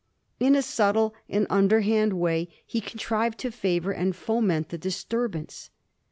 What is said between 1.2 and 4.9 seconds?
and underhand way he contrived to favour and foment the